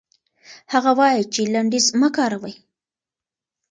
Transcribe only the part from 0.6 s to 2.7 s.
هغه وايي چې لنډيز مه کاروئ.